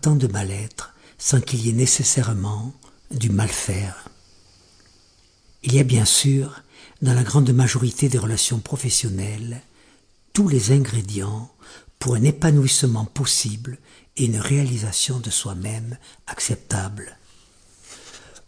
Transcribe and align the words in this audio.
tant 0.00 0.16
de 0.16 0.26
mal-être 0.26 0.94
sans 1.18 1.40
qu'il 1.40 1.64
y 1.64 1.70
ait 1.70 1.74
nécessairement 1.74 2.74
du 3.10 3.30
mal-faire. 3.30 4.08
Il 5.62 5.74
y 5.74 5.78
a 5.78 5.84
bien 5.84 6.04
sûr, 6.04 6.62
dans 7.02 7.14
la 7.14 7.22
grande 7.22 7.50
majorité 7.50 8.08
des 8.08 8.18
relations 8.18 8.58
professionnelles, 8.58 9.62
tous 10.32 10.48
les 10.48 10.72
ingrédients 10.72 11.50
pour 11.98 12.14
un 12.14 12.22
épanouissement 12.22 13.04
possible 13.04 13.78
et 14.16 14.24
une 14.24 14.38
réalisation 14.38 15.20
de 15.20 15.30
soi-même 15.30 15.98
acceptable. 16.26 17.16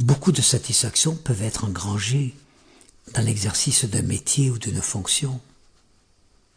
Beaucoup 0.00 0.32
de 0.32 0.42
satisfactions 0.42 1.14
peuvent 1.14 1.42
être 1.42 1.64
engrangées 1.64 2.34
dans 3.12 3.22
l'exercice 3.22 3.84
d'un 3.84 4.02
métier 4.02 4.50
ou 4.50 4.58
d'une 4.58 4.80
fonction. 4.80 5.40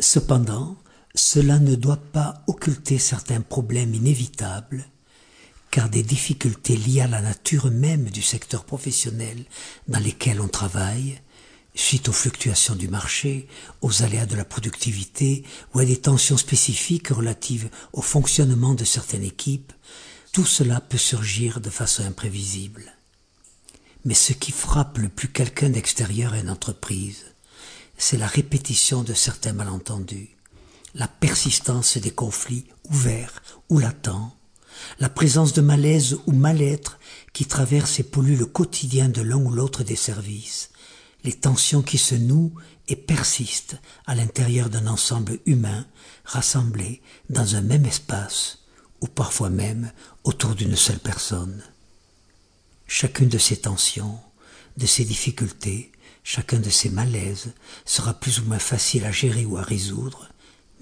Cependant, 0.00 0.76
cela 1.14 1.58
ne 1.58 1.74
doit 1.74 2.02
pas 2.12 2.42
occulter 2.46 2.98
certains 2.98 3.40
problèmes 3.40 3.94
inévitables, 3.94 4.84
car 5.70 5.88
des 5.88 6.02
difficultés 6.02 6.76
liées 6.76 7.02
à 7.02 7.08
la 7.08 7.20
nature 7.20 7.70
même 7.70 8.10
du 8.10 8.22
secteur 8.22 8.64
professionnel 8.64 9.44
dans 9.86 9.98
lesquels 9.98 10.40
on 10.40 10.48
travaille, 10.48 11.20
suite 11.74 12.08
aux 12.08 12.12
fluctuations 12.12 12.74
du 12.74 12.88
marché, 12.88 13.46
aux 13.82 14.02
aléas 14.02 14.26
de 14.26 14.36
la 14.36 14.44
productivité 14.44 15.44
ou 15.74 15.78
à 15.78 15.84
des 15.84 15.98
tensions 15.98 16.36
spécifiques 16.36 17.08
relatives 17.08 17.70
au 17.92 18.02
fonctionnement 18.02 18.74
de 18.74 18.84
certaines 18.84 19.22
équipes, 19.22 19.72
tout 20.32 20.44
cela 20.44 20.80
peut 20.80 20.98
surgir 20.98 21.60
de 21.60 21.70
façon 21.70 22.04
imprévisible. 22.04 22.92
Mais 24.04 24.14
ce 24.14 24.32
qui 24.32 24.52
frappe 24.52 24.98
le 24.98 25.08
plus 25.08 25.28
quelqu'un 25.28 25.70
d'extérieur 25.70 26.32
à 26.32 26.38
une 26.38 26.50
entreprise, 26.50 27.26
c'est 27.96 28.16
la 28.16 28.26
répétition 28.26 29.02
de 29.02 29.14
certains 29.14 29.52
malentendus, 29.52 30.36
la 30.94 31.08
persistance 31.08 31.98
des 31.98 32.10
conflits 32.10 32.66
ouverts 32.90 33.42
ou 33.68 33.78
latents, 33.78 34.34
la 35.00 35.08
présence 35.08 35.52
de 35.52 35.60
malaise 35.60 36.18
ou 36.26 36.32
mal-être 36.32 36.98
qui 37.32 37.44
traversent 37.44 38.00
et 38.00 38.04
polluent 38.04 38.38
le 38.38 38.46
quotidien 38.46 39.08
de 39.08 39.22
l'un 39.22 39.36
ou 39.36 39.50
l'autre 39.50 39.82
des 39.82 39.96
services, 39.96 40.70
les 41.24 41.32
tensions 41.32 41.82
qui 41.82 41.98
se 41.98 42.14
nouent 42.14 42.54
et 42.88 42.96
persistent 42.96 43.78
à 44.06 44.14
l'intérieur 44.14 44.70
d'un 44.70 44.86
ensemble 44.86 45.38
humain 45.46 45.86
rassemblé 46.24 47.02
dans 47.28 47.56
un 47.56 47.60
même 47.60 47.84
espace 47.84 48.60
ou 49.00 49.06
parfois 49.06 49.50
même 49.50 49.92
autour 50.24 50.54
d'une 50.54 50.76
seule 50.76 50.98
personne. 50.98 51.62
Chacune 52.86 53.28
de 53.28 53.38
ces 53.38 53.58
tensions, 53.58 54.18
de 54.76 54.86
ces 54.86 55.04
difficultés, 55.04 55.92
chacun 56.24 56.58
de 56.58 56.70
ces 56.70 56.88
malaises 56.88 57.52
sera 57.84 58.14
plus 58.14 58.40
ou 58.40 58.44
moins 58.44 58.58
facile 58.58 59.04
à 59.04 59.12
gérer 59.12 59.44
ou 59.44 59.58
à 59.58 59.62
résoudre, 59.62 60.28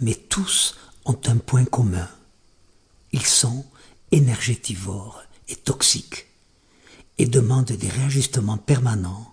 mais 0.01 0.15
tous 0.15 0.77
ont 1.05 1.19
un 1.27 1.37
point 1.37 1.65
commun. 1.65 2.09
Ils 3.13 3.27
sont 3.27 3.65
énergétivores 4.13 5.23
et 5.49 5.57
toxiques 5.57 6.27
et 7.19 7.27
demandent 7.27 7.73
des 7.73 7.89
réajustements 7.89 8.59
permanents 8.59 9.33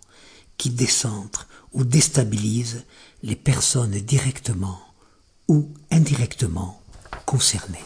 qui 0.57 0.69
décentrent 0.69 1.47
ou 1.73 1.83
déstabilisent 1.83 2.85
les 3.23 3.35
personnes 3.35 3.99
directement 3.99 4.79
ou 5.47 5.69
indirectement 5.91 6.81
concernées. 7.25 7.83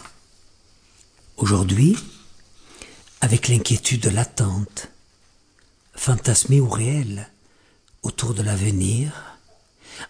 Aujourd'hui, 1.38 1.98
avec 3.22 3.48
l'inquiétude 3.48 4.05
latente, 4.08 4.89
fantasmée 5.95 6.59
ou 6.59 6.70
réelle, 6.70 7.30
autour 8.03 8.33
de 8.33 8.44
l'avenir, 8.44 9.36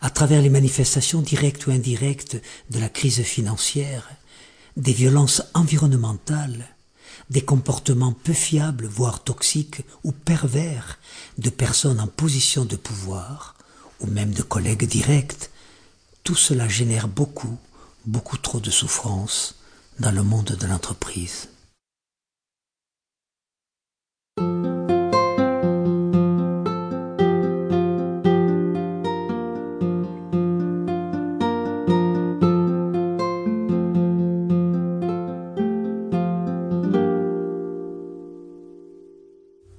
à 0.01 0.09
travers 0.09 0.41
les 0.41 0.49
manifestations 0.49 1.21
directes 1.21 1.67
ou 1.67 1.71
indirectes 1.71 2.41
de 2.69 2.79
la 2.79 2.89
crise 2.89 3.21
financière, 3.21 4.09
des 4.75 4.93
violences 4.93 5.41
environnementales, 5.53 6.67
des 7.29 7.41
comportements 7.41 8.13
peu 8.13 8.33
fiables, 8.33 8.85
voire 8.85 9.23
toxiques 9.23 9.81
ou 10.03 10.11
pervers 10.11 10.99
de 11.37 11.49
personnes 11.49 11.99
en 11.99 12.07
position 12.07 12.65
de 12.65 12.75
pouvoir, 12.75 13.55
ou 13.99 14.07
même 14.07 14.33
de 14.33 14.43
collègues 14.43 14.87
directs, 14.87 15.49
tout 16.23 16.35
cela 16.35 16.67
génère 16.67 17.07
beaucoup, 17.07 17.57
beaucoup 18.05 18.37
trop 18.37 18.59
de 18.59 18.71
souffrance 18.71 19.55
dans 19.99 20.11
le 20.11 20.23
monde 20.23 20.57
de 20.59 20.67
l'entreprise. 20.67 21.49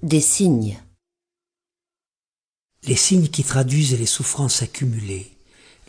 Des 0.09 0.23
signes. 0.23 0.81
Les 2.85 2.97
signes 2.97 3.29
qui 3.29 3.45
traduisent 3.45 3.99
les 3.99 4.07
souffrances 4.07 4.63
accumulées, 4.63 5.37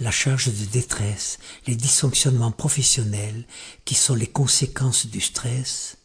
la 0.01 0.11
charge 0.11 0.47
de 0.47 0.65
détresse, 0.65 1.39
les 1.67 1.75
dysfonctionnements 1.75 2.51
professionnels 2.51 3.45
qui 3.85 3.95
sont 3.95 4.15
les 4.15 4.27
conséquences 4.27 5.05
du 5.05 5.21
stress 5.21 5.95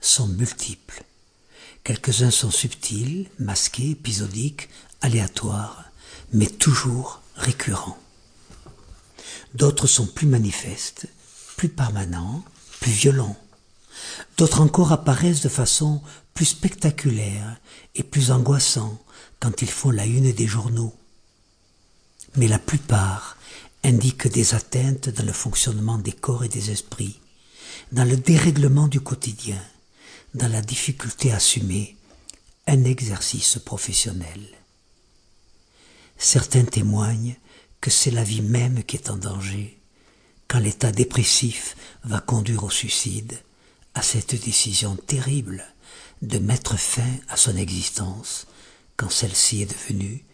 sont 0.00 0.28
multiples. 0.28 1.02
Quelques-uns 1.82 2.30
sont 2.30 2.52
subtils, 2.52 3.28
masqués, 3.40 3.90
épisodiques, 3.90 4.68
aléatoires, 5.00 5.90
mais 6.32 6.46
toujours 6.46 7.22
récurrents. 7.34 7.98
D'autres 9.54 9.88
sont 9.88 10.06
plus 10.06 10.28
manifestes, 10.28 11.08
plus 11.56 11.70
permanents, 11.70 12.44
plus 12.78 12.92
violents. 12.92 13.36
D'autres 14.36 14.60
encore 14.60 14.92
apparaissent 14.92 15.42
de 15.42 15.48
façon 15.48 16.02
plus 16.34 16.46
spectaculaire 16.46 17.58
et 17.94 18.02
plus 18.02 18.30
angoissant 18.30 18.98
quand 19.40 19.62
ils 19.62 19.70
font 19.70 19.90
la 19.90 20.06
une 20.06 20.32
des 20.32 20.46
journaux. 20.46 20.94
Mais 22.36 22.48
la 22.48 22.58
plupart 22.58 23.36
indiquent 23.84 24.28
des 24.28 24.54
atteintes 24.54 25.08
dans 25.08 25.24
le 25.24 25.32
fonctionnement 25.32 25.98
des 25.98 26.12
corps 26.12 26.44
et 26.44 26.48
des 26.48 26.70
esprits, 26.70 27.20
dans 27.92 28.04
le 28.04 28.16
dérèglement 28.16 28.88
du 28.88 29.00
quotidien, 29.00 29.60
dans 30.34 30.48
la 30.48 30.62
difficulté 30.62 31.32
à 31.32 31.36
assumer 31.36 31.96
un 32.66 32.84
exercice 32.84 33.58
professionnel. 33.64 34.40
Certains 36.18 36.64
témoignent 36.64 37.36
que 37.80 37.90
c'est 37.90 38.10
la 38.10 38.24
vie 38.24 38.42
même 38.42 38.84
qui 38.84 38.96
est 38.96 39.10
en 39.10 39.16
danger, 39.16 39.80
quand 40.48 40.58
l'état 40.58 40.92
dépressif 40.92 41.76
va 42.04 42.20
conduire 42.20 42.64
au 42.64 42.70
suicide, 42.70 43.40
à 43.98 44.02
cette 44.02 44.36
décision 44.36 44.94
terrible 44.94 45.64
de 46.22 46.38
mettre 46.38 46.78
fin 46.78 47.16
à 47.28 47.36
son 47.36 47.56
existence 47.56 48.46
quand 48.96 49.10
celle-ci 49.10 49.62
est 49.62 49.66
devenue 49.66 50.24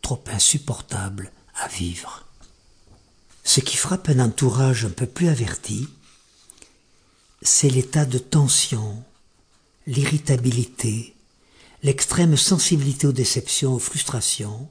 trop 0.00 0.22
insupportable 0.26 1.30
à 1.54 1.68
vivre. 1.68 2.26
Ce 3.44 3.60
qui 3.60 3.76
frappe 3.76 4.08
un 4.08 4.18
entourage 4.18 4.84
un 4.84 4.90
peu 4.90 5.06
plus 5.06 5.28
averti, 5.28 5.88
c'est 7.42 7.70
l'état 7.70 8.06
de 8.06 8.18
tension, 8.18 9.04
l'irritabilité, 9.86 11.14
l'extrême 11.84 12.36
sensibilité 12.36 13.06
aux 13.06 13.12
déceptions, 13.12 13.74
aux 13.74 13.78
frustrations, 13.78 14.68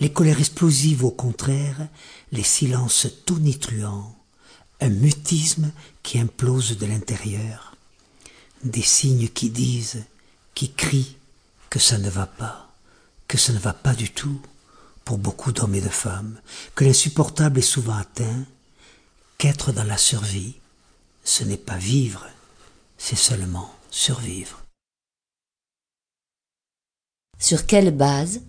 les 0.00 0.10
colères 0.10 0.38
explosives 0.38 1.04
au 1.04 1.10
contraire, 1.10 1.86
les 2.32 2.44
silences 2.44 3.08
tonitruants, 3.26 4.16
un 4.80 4.88
mutisme 4.88 5.70
qui 6.02 6.18
implose 6.18 6.78
de 6.78 6.86
l'intérieur, 6.86 7.69
des 8.64 8.82
signes 8.82 9.28
qui 9.28 9.50
disent 9.50 10.04
qui 10.54 10.72
crient 10.72 11.16
que 11.70 11.78
ça 11.78 11.98
ne 11.98 12.10
va 12.10 12.26
pas, 12.26 12.70
que 13.28 13.38
ça 13.38 13.52
ne 13.52 13.58
va 13.58 13.72
pas 13.72 13.94
du 13.94 14.10
tout 14.10 14.40
pour 15.04 15.18
beaucoup 15.18 15.52
d'hommes 15.52 15.74
et 15.74 15.80
de 15.80 15.88
femmes, 15.88 16.40
que 16.74 16.84
l'insupportable 16.84 17.58
est 17.58 17.62
souvent 17.62 17.96
atteint, 17.96 18.44
qu'être 19.38 19.72
dans 19.72 19.84
la 19.84 19.96
survie, 19.96 20.54
ce 21.24 21.44
n'est 21.44 21.56
pas 21.56 21.78
vivre, 21.78 22.26
c'est 22.98 23.16
seulement 23.16 23.74
survivre. 23.90 24.62
Sur 27.38 27.66
quelle 27.66 27.96
base, 27.96 28.42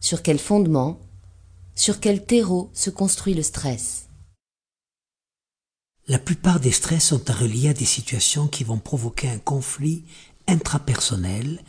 sur 0.00 0.22
quel 0.22 0.38
fondement, 0.38 1.00
sur 1.74 2.00
quel 2.00 2.26
terreau 2.26 2.70
se 2.74 2.90
construit 2.90 3.34
le 3.34 3.42
stress? 3.42 4.08
La 6.08 6.20
plupart 6.20 6.60
des 6.60 6.70
stress 6.70 7.06
sont 7.06 7.30
à 7.30 7.32
relier 7.32 7.70
à 7.70 7.74
des 7.74 7.84
situations 7.84 8.46
qui 8.46 8.62
vont 8.62 8.78
provoquer 8.78 9.28
un 9.28 9.38
conflit 9.38 10.04
intrapersonnel 10.46 11.60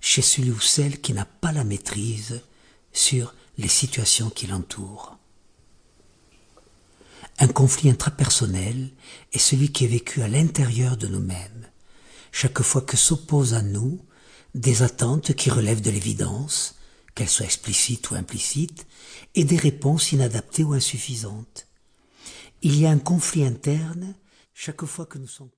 chez 0.00 0.20
celui 0.20 0.50
ou 0.50 0.58
celle 0.58 1.00
qui 1.00 1.12
n'a 1.12 1.24
pas 1.24 1.52
la 1.52 1.62
maîtrise 1.62 2.42
sur 2.92 3.34
les 3.56 3.68
situations 3.68 4.30
qui 4.30 4.48
l'entourent. 4.48 5.16
Un 7.38 7.46
conflit 7.46 7.88
intrapersonnel 7.88 8.90
est 9.32 9.38
celui 9.38 9.70
qui 9.70 9.84
est 9.84 9.88
vécu 9.88 10.22
à 10.22 10.28
l'intérieur 10.28 10.96
de 10.96 11.06
nous-mêmes, 11.06 11.68
chaque 12.32 12.62
fois 12.62 12.82
que 12.82 12.96
s'opposent 12.96 13.54
à 13.54 13.62
nous 13.62 14.04
des 14.56 14.82
attentes 14.82 15.34
qui 15.34 15.50
relèvent 15.50 15.82
de 15.82 15.90
l'évidence, 15.90 16.74
qu'elles 17.14 17.28
soient 17.28 17.46
explicites 17.46 18.10
ou 18.10 18.16
implicites, 18.16 18.86
et 19.36 19.44
des 19.44 19.56
réponses 19.56 20.10
inadaptées 20.10 20.64
ou 20.64 20.72
insuffisantes. 20.72 21.68
Il 22.66 22.80
y 22.80 22.86
a 22.86 22.90
un 22.90 22.98
conflit 22.98 23.44
interne 23.44 24.14
chaque 24.54 24.86
fois 24.86 25.04
que 25.04 25.18
nous 25.18 25.26
sommes 25.26 25.50